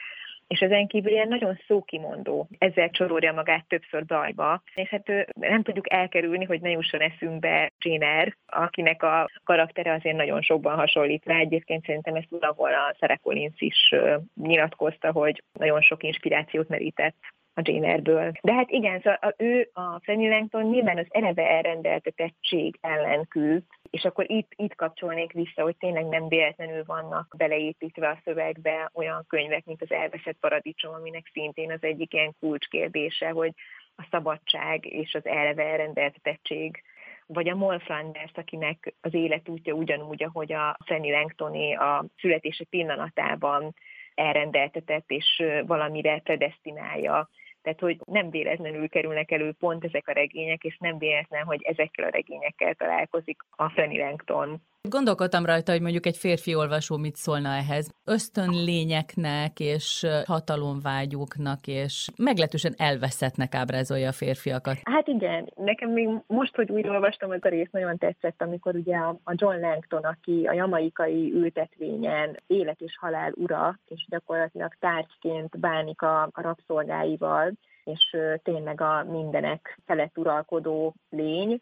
és 0.47 0.59
ezen 0.59 0.87
kívül 0.87 1.11
ilyen 1.11 1.27
nagyon 1.27 1.59
szókimondó, 1.67 2.47
ezzel 2.57 2.89
csorolja 2.89 3.33
magát 3.33 3.67
többször 3.67 4.05
dajba, 4.05 4.61
és 4.75 4.89
hát 4.89 5.07
nem 5.33 5.63
tudjuk 5.63 5.91
elkerülni, 5.91 6.45
hogy 6.45 6.61
ne 6.61 6.69
jusson 6.69 7.01
eszünkbe 7.01 7.71
Jenner, 7.83 8.35
akinek 8.45 9.03
a 9.03 9.29
karaktere 9.43 9.93
azért 9.93 10.15
nagyon 10.15 10.41
sokban 10.41 10.75
hasonlít 10.75 11.25
rá. 11.25 11.37
Egyébként 11.37 11.85
szerintem 11.85 12.15
ezt 12.15 12.29
valahol 12.29 12.73
a 12.73 12.95
Sarah 12.99 13.17
Collins 13.17 13.61
is 13.61 13.95
nyilatkozta, 14.41 15.11
hogy 15.11 15.43
nagyon 15.53 15.81
sok 15.81 16.03
inspirációt 16.03 16.69
merített 16.69 17.15
a 17.55 17.61
Jane 17.63 17.87
Eyre-ből. 17.87 18.31
De 18.41 18.53
hát 18.53 18.69
igen, 18.69 19.01
szóval 19.01 19.19
a, 19.21 19.33
ő, 19.37 19.69
a 19.73 19.99
Fanny 20.03 20.29
Langton 20.29 20.63
nyilván 20.63 20.97
az 20.97 21.07
eleve 21.09 21.49
elrendeltetettség 21.49 22.77
ellen 22.81 23.27
küzd, 23.27 23.65
és 23.89 24.03
akkor 24.03 24.31
itt, 24.31 24.51
itt 24.55 24.75
kapcsolnék 24.75 25.31
vissza, 25.31 25.61
hogy 25.61 25.75
tényleg 25.77 26.05
nem 26.05 26.27
véletlenül 26.27 26.83
vannak 26.85 27.33
beleépítve 27.37 28.09
a 28.09 28.19
szövegbe 28.23 28.91
olyan 28.93 29.25
könyvek, 29.27 29.65
mint 29.65 29.81
az 29.81 29.91
Elveszett 29.91 30.37
Paradicsom, 30.39 30.93
aminek 30.93 31.29
szintén 31.33 31.71
az 31.71 31.83
egyik 31.83 32.13
ilyen 32.13 32.35
kulcskérdése, 32.39 33.29
hogy 33.29 33.51
a 33.95 34.07
szabadság 34.11 34.85
és 34.85 35.13
az 35.13 35.25
eleve 35.25 35.63
elrendeltetettség 35.63 36.83
vagy 37.27 37.49
a 37.49 37.55
Moll 37.55 37.79
Flanders, 37.79 38.31
akinek 38.33 38.93
az 39.01 39.13
életútja 39.13 39.73
ugyanúgy, 39.73 40.23
ahogy 40.23 40.53
a 40.53 40.77
Fanny 40.85 41.11
Langtoné 41.11 41.73
a 41.73 42.05
születése 42.17 42.63
pillanatában 42.69 43.73
elrendeltetett 44.15 45.11
és 45.11 45.43
valamire 45.65 46.19
predestinálja 46.19 47.29
tehát, 47.65 47.79
hogy 47.79 47.99
nem 48.05 48.29
véletlenül 48.29 48.89
kerülnek 48.89 49.31
elő 49.31 49.51
pont 49.59 49.83
ezek 49.83 50.07
a 50.07 50.13
regények, 50.13 50.63
és 50.63 50.77
nem 50.77 50.97
véletlen, 50.97 51.43
hogy 51.43 51.63
ezekkel 51.63 52.05
a 52.05 52.09
regényekkel 52.09 52.73
találkozik 52.73 53.41
a 53.49 53.69
Fanny 53.69 53.97
Langton. 53.97 54.61
Gondolkodtam 54.89 55.45
rajta, 55.45 55.71
hogy 55.71 55.81
mondjuk 55.81 56.05
egy 56.05 56.17
férfi 56.17 56.55
olvasó 56.55 56.97
mit 56.97 57.15
szólna 57.15 57.49
ehhez. 57.49 57.89
Ösztön 58.05 58.49
lényeknek 58.49 59.59
és 59.59 60.05
hatalomvágyóknak 60.25 61.67
és 61.67 62.09
meglehetősen 62.17 62.73
elveszettnek 62.77 63.55
ábrázolja 63.55 64.07
a 64.07 64.11
férfiakat. 64.11 64.77
Hát 64.83 65.07
igen, 65.07 65.49
nekem 65.55 65.89
még 65.89 66.09
most, 66.27 66.55
hogy 66.55 66.71
újra 66.71 66.91
olvastam, 66.91 67.31
ez 67.31 67.43
a 67.43 67.49
rész 67.49 67.69
nagyon 67.71 67.97
tetszett, 67.97 68.41
amikor 68.41 68.75
ugye 68.75 68.97
a 69.23 69.33
John 69.33 69.59
Langton, 69.59 70.03
aki 70.03 70.45
a 70.45 70.53
jamaikai 70.53 71.31
ültetvényen 71.33 72.39
élet 72.47 72.81
és 72.81 72.97
halál 72.97 73.31
ura, 73.35 73.79
és 73.87 74.05
gyakorlatilag 74.09 74.71
tárgyként 74.79 75.59
bánik 75.59 76.01
a, 76.01 76.21
a 76.21 76.41
rabszolgáival, 76.41 77.51
és 77.83 78.17
tényleg 78.43 78.81
a 78.81 79.03
mindenek 79.09 79.79
felett 79.85 80.17
uralkodó 80.17 80.93
lény, 81.09 81.61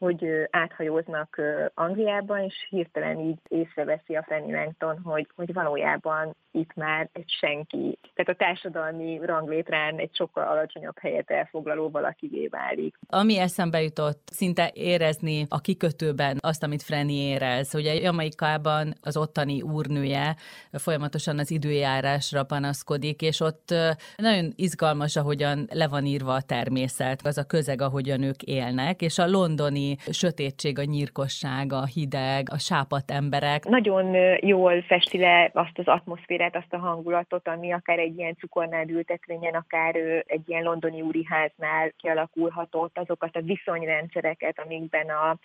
hogy 0.00 0.26
áthajóznak 0.50 1.40
Angliában, 1.74 2.40
és 2.40 2.54
hirtelen 2.68 3.18
így 3.18 3.38
észreveszi 3.48 4.14
a 4.14 4.24
Fanny 4.28 4.52
Langton, 4.52 5.00
hogy, 5.02 5.26
hogy 5.36 5.52
valójában 5.52 6.36
itt 6.52 6.74
már 6.74 7.08
egy 7.12 7.30
senki, 7.40 7.98
tehát 8.14 8.40
a 8.40 8.44
társadalmi 8.44 9.20
ranglétrán 9.22 9.98
egy 9.98 10.14
sokkal 10.14 10.48
alacsonyabb 10.48 10.98
helyet 10.98 11.30
elfoglaló 11.30 11.90
valakivé 11.90 12.46
válik. 12.46 12.94
Ami 13.08 13.38
eszembe 13.38 13.82
jutott, 13.82 14.28
szinte 14.32 14.70
érezni 14.74 15.46
a 15.48 15.60
kikötőben 15.60 16.36
azt, 16.40 16.62
amit 16.62 16.82
Frenny 16.82 17.10
érez. 17.10 17.74
Ugye 17.74 17.94
Jamaikában 17.94 18.94
az 19.02 19.16
ottani 19.16 19.62
úrnője 19.62 20.36
folyamatosan 20.72 21.38
az 21.38 21.50
időjárásra 21.50 22.44
panaszkodik, 22.44 23.22
és 23.22 23.40
ott 23.40 23.74
nagyon 24.16 24.52
izgalmas, 24.56 25.16
ahogyan 25.16 25.66
le 25.72 25.88
van 25.88 26.04
írva 26.04 26.34
a 26.34 26.42
természet, 26.42 27.26
az 27.26 27.38
a 27.38 27.44
közeg, 27.44 27.80
ahogyan 27.80 28.22
ők 28.22 28.42
élnek, 28.42 29.02
és 29.02 29.18
a 29.18 29.28
londoni 29.28 29.89
sötétség, 30.10 30.78
a 30.78 30.84
nyírkosság, 30.84 31.72
a 31.72 31.84
hideg, 31.84 32.46
a 32.50 32.58
sápat 32.58 33.10
emberek. 33.10 33.64
Nagyon 33.64 34.16
jól 34.40 34.82
festi 34.82 35.18
le 35.18 35.50
azt 35.54 35.78
az 35.78 35.86
atmoszférát, 35.86 36.56
azt 36.56 36.72
a 36.72 36.78
hangulatot, 36.78 37.48
ami 37.48 37.72
akár 37.72 37.98
egy 37.98 38.18
ilyen 38.18 38.36
cukornál 38.36 38.88
ültetvényen, 38.88 39.54
akár 39.54 39.96
egy 40.26 40.42
ilyen 40.46 40.62
londoni 40.62 41.00
úriháznál 41.00 41.92
kialakulhatott, 41.96 42.98
azokat 42.98 43.36
a 43.36 43.42
viszonyrendszereket, 43.42 44.58
amikben 44.64 45.08
a 45.08 45.38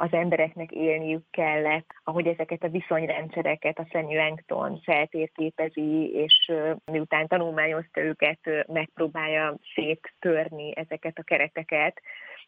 az 0.00 0.12
embereknek 0.12 0.70
élniük 0.72 1.24
kellett, 1.30 1.90
ahogy 2.04 2.26
ezeket 2.26 2.62
a 2.62 2.68
viszonyrendszereket 2.68 3.78
a 3.78 3.86
Fanny 3.90 4.14
Langton 4.14 4.80
feltérképezi, 4.80 6.10
és 6.12 6.52
miután 6.84 7.26
tanulmányozta 7.26 8.00
őket, 8.00 8.38
megpróbálja 8.66 9.56
széttörni 9.74 10.76
ezeket 10.76 11.18
a 11.18 11.22
kereteket, 11.22 12.00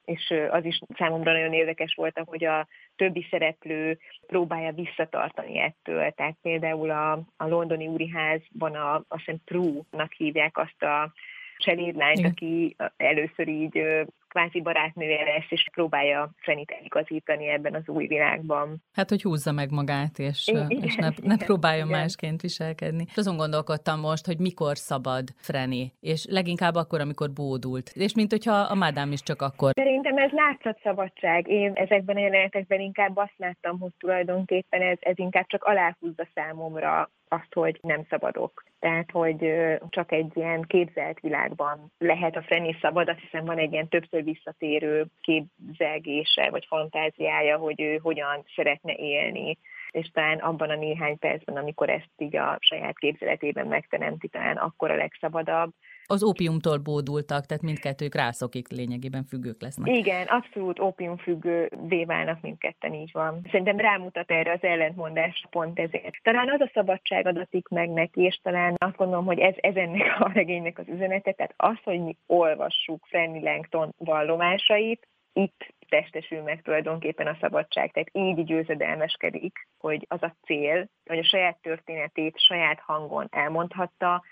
és 0.04 0.34
az 0.50 0.64
is 0.64 0.80
számomra 0.98 1.32
nagyon 1.32 1.52
érdekes 1.52 1.94
volt, 1.94 2.22
hogy 2.24 2.44
a 2.44 2.66
többi 2.96 3.26
szereplő 3.30 3.98
próbálja 4.26 4.72
visszatartani 4.72 5.58
ettől. 5.58 6.10
Tehát 6.10 6.36
például 6.42 6.90
a, 6.90 7.12
a 7.36 7.48
londoni 7.48 7.86
úriházban 7.86 8.74
a, 8.74 8.94
a 8.94 9.22
Szent 9.24 9.42
Prue-nak 9.44 10.12
hívják 10.12 10.58
azt 10.58 10.82
a 10.82 11.12
cselédlányt, 11.56 12.26
aki 12.26 12.76
először 12.96 13.48
így 13.48 14.06
kvázi 14.30 14.60
barátnője 14.60 15.24
lesz, 15.24 15.50
és 15.50 15.68
próbálja 15.72 16.30
Fenit 16.36 16.70
eligazítani 16.70 17.48
ebben 17.48 17.74
az 17.74 17.88
új 17.88 18.06
világban. 18.06 18.82
Hát, 18.92 19.08
hogy 19.08 19.22
húzza 19.22 19.52
meg 19.52 19.70
magát, 19.70 20.18
és, 20.18 20.48
igen, 20.48 20.70
és 20.70 20.94
ne, 20.96 21.08
ne 21.22 21.36
próbáljon 21.36 21.88
igen. 21.88 22.00
másként 22.00 22.40
viselkedni. 22.40 23.04
Azon 23.16 23.36
gondolkodtam 23.36 24.00
most, 24.00 24.26
hogy 24.26 24.38
mikor 24.38 24.76
szabad 24.76 25.24
Freni, 25.36 25.92
és 26.00 26.26
leginkább 26.28 26.74
akkor, 26.74 27.00
amikor 27.00 27.32
bódult. 27.32 27.90
És 27.94 28.14
mint 28.14 28.30
hogyha 28.30 28.54
a 28.54 28.74
mádám 28.74 29.12
is 29.12 29.22
csak 29.22 29.42
akkor. 29.42 29.72
Szerintem 29.74 30.16
ez 30.16 30.30
látszat 30.30 30.80
szabadság. 30.82 31.48
Én 31.48 31.72
ezekben 31.74 32.16
a 32.16 32.20
jelenetekben 32.20 32.80
inkább 32.80 33.16
azt 33.16 33.34
láttam, 33.36 33.78
hogy 33.78 33.92
tulajdonképpen 33.98 34.82
ez, 34.82 34.98
ez 35.00 35.18
inkább 35.18 35.46
csak 35.46 35.64
aláhúzza 35.64 36.26
számomra 36.34 37.10
azt, 37.32 37.54
hogy 37.54 37.78
nem 37.82 38.04
szabadok. 38.08 38.64
Tehát, 38.78 39.10
hogy 39.10 39.54
csak 39.88 40.12
egy 40.12 40.36
ilyen 40.36 40.62
képzelt 40.62 41.20
világban 41.20 41.92
lehet 41.98 42.36
a 42.36 42.42
Frenny 42.42 42.76
szabad, 42.80 43.08
azt 43.08 43.20
hiszem 43.20 43.44
van 43.44 43.58
egy 43.58 43.72
ilyen 43.72 43.88
többször 43.88 44.24
visszatérő 44.24 45.06
képzelgése, 45.20 46.50
vagy 46.50 46.66
fantáziája, 46.68 47.56
hogy 47.56 47.80
ő 47.80 47.98
hogyan 48.02 48.44
szeretne 48.54 48.94
élni 48.94 49.58
és 49.90 50.10
talán 50.10 50.38
abban 50.38 50.70
a 50.70 50.74
néhány 50.74 51.18
percben, 51.18 51.56
amikor 51.56 51.88
ezt 51.88 52.10
így 52.16 52.36
a 52.36 52.56
saját 52.60 52.98
képzeletében 52.98 53.66
megteremti, 53.66 54.28
talán 54.28 54.56
akkor 54.56 54.90
a 54.90 54.96
legszabadabb. 54.96 55.72
Az 56.10 56.22
ópiumtól 56.22 56.78
bódultak, 56.78 57.46
tehát 57.46 57.62
mindkettők 57.62 58.14
rászokik, 58.14 58.68
lényegében 58.68 59.24
függők 59.24 59.62
lesznek. 59.62 59.96
Igen, 59.96 60.26
abszolút 60.26 60.80
ópiumfüggő 60.80 61.70
válnak 62.06 62.40
mindketten, 62.40 62.94
így 62.94 63.10
van. 63.12 63.40
Szerintem 63.50 63.78
rámutat 63.78 64.30
erre 64.30 64.52
az 64.52 64.62
ellentmondás 64.62 65.46
pont 65.50 65.78
ezért. 65.78 66.14
Talán 66.22 66.50
az 66.50 66.60
a 66.60 66.70
szabadság 66.74 67.26
adatik 67.26 67.68
meg 67.68 67.90
neki, 67.90 68.20
és 68.20 68.40
talán 68.42 68.74
azt 68.78 68.96
gondolom, 68.96 69.24
hogy 69.24 69.38
ez, 69.38 69.54
ez 69.56 69.74
ennek 69.74 70.20
a 70.20 70.30
regénynek 70.34 70.78
az 70.78 70.88
üzenete, 70.88 71.32
tehát 71.32 71.54
az, 71.56 71.76
hogy 71.84 72.00
mi 72.00 72.16
olvassuk 72.26 73.06
Fanny 73.10 73.42
Langton 73.42 73.94
vallomásait, 73.98 75.08
itt 75.32 75.74
testesül 75.88 76.42
meg 76.42 76.62
tulajdonképpen 76.62 77.26
a 77.26 77.36
szabadság. 77.40 77.92
Tehát 77.92 78.10
így 78.12 78.44
győzedelmeskedik, 78.44 79.68
hogy 79.78 80.06
az 80.08 80.22
a 80.22 80.34
cél, 80.44 80.88
hogy 81.04 81.18
a 81.18 81.24
saját 81.24 81.58
történetét 81.62 82.38
saját 82.38 82.80
hangon 82.80 83.26
elmondhatta, 83.30 84.22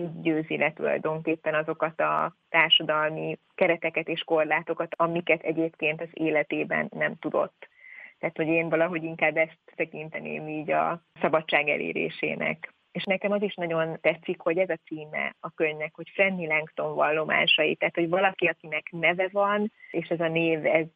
így 0.00 0.20
győzi 0.20 0.56
le 0.56 0.72
tulajdonképpen 0.72 1.54
azokat 1.54 2.00
a 2.00 2.36
társadalmi 2.48 3.38
kereteket 3.54 4.08
és 4.08 4.20
korlátokat, 4.20 4.94
amiket 4.96 5.42
egyébként 5.42 6.00
az 6.00 6.08
életében 6.12 6.88
nem 6.94 7.16
tudott. 7.18 7.68
Tehát, 8.18 8.36
hogy 8.36 8.46
én 8.46 8.68
valahogy 8.68 9.02
inkább 9.02 9.36
ezt 9.36 9.58
tekinteném 9.74 10.48
így 10.48 10.70
a 10.70 11.02
szabadság 11.20 11.68
elérésének. 11.68 12.74
És 12.92 13.04
nekem 13.04 13.32
az 13.32 13.42
is 13.42 13.54
nagyon 13.54 13.98
tetszik, 14.00 14.40
hogy 14.40 14.58
ez 14.58 14.70
a 14.70 14.78
címe 14.84 15.36
a 15.40 15.50
könyvnek, 15.50 15.94
hogy 15.94 16.10
Fanny 16.14 16.46
Langston 16.46 16.94
vallomásai, 16.94 17.74
tehát 17.74 17.94
hogy 17.94 18.08
valaki, 18.08 18.46
akinek 18.46 18.86
neve 18.90 19.28
van, 19.32 19.72
és 19.90 20.08
ez 20.08 20.20
a 20.20 20.28
név, 20.28 20.66
ez, 20.66 20.86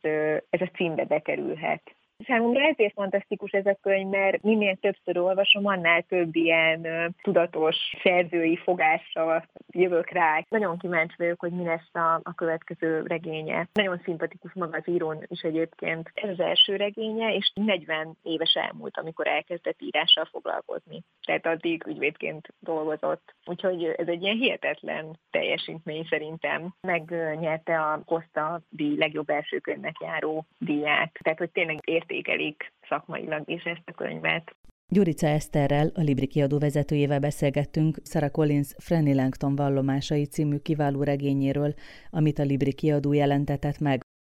ez 0.50 0.60
a 0.60 0.70
címbe 0.74 1.04
bekerülhet. 1.04 1.94
Számomra 2.26 2.60
ezért 2.60 2.92
fantasztikus 2.92 3.50
ez 3.50 3.66
a 3.66 3.78
könyv, 3.82 4.08
mert 4.08 4.42
minél 4.42 4.76
többször 4.76 5.18
olvasom, 5.18 5.66
annál 5.66 6.02
több 6.02 6.36
ilyen 6.36 6.86
tudatos 7.22 7.76
szerzői 8.02 8.56
fogásra 8.56 9.44
jövök 9.72 10.10
rá. 10.10 10.44
Nagyon 10.48 10.78
kíváncsi 10.78 11.14
vagyok, 11.18 11.40
hogy 11.40 11.52
mi 11.52 11.64
lesz 11.64 11.94
a, 11.94 12.20
a 12.22 12.34
következő 12.34 13.02
regénye. 13.06 13.68
Nagyon 13.72 14.00
szimpatikus 14.04 14.52
maga 14.54 14.76
az 14.76 14.88
írón 14.88 15.22
is 15.26 15.40
egyébként. 15.40 16.10
Ez 16.14 16.28
az 16.28 16.40
első 16.40 16.76
regénye, 16.76 17.34
és 17.34 17.52
40 17.54 18.16
éves 18.22 18.54
elmúlt, 18.54 18.98
amikor 18.98 19.26
elkezdett 19.26 19.82
írással 19.82 20.24
foglalkozni. 20.24 21.02
Tehát 21.26 21.46
addig 21.46 21.86
ügyvédként 21.86 22.48
dolgozott. 22.58 23.34
Úgyhogy 23.44 23.84
ez 23.84 24.06
egy 24.06 24.22
ilyen 24.22 24.36
hihetetlen 24.36 25.18
teljesítmény 25.30 26.06
szerintem. 26.10 26.74
Megnyerte 26.80 27.80
a 27.80 28.02
Costa 28.04 28.60
díj 28.68 28.96
legjobb 28.96 29.30
első 29.30 29.58
könyvnek 29.58 29.96
járó 30.00 30.46
díját. 30.58 31.18
Tehát, 31.22 31.38
hogy 31.38 31.50
tényleg 31.50 31.78
ért 31.84 32.09
értékelik 32.10 32.72
szakmailag 32.88 33.50
is 33.50 33.62
ezt 33.62 33.82
a 33.84 33.92
könyvet. 33.92 34.56
Gyurica 34.92 35.26
Eszterrel, 35.26 35.90
a 35.94 36.00
Libri 36.00 36.26
kiadó 36.26 36.58
vezetőjével 36.58 37.20
beszélgettünk 37.20 37.96
Sarah 38.04 38.30
Collins 38.30 38.74
Franny 38.78 39.14
Langton 39.14 39.56
vallomásai 39.56 40.24
című 40.24 40.56
kiváló 40.56 41.02
regényéről, 41.02 41.74
amit 42.10 42.38
a 42.38 42.42
Libri 42.42 42.72
kiadó 42.72 43.12
jelentetett 43.12 43.78
meg 43.78 44.00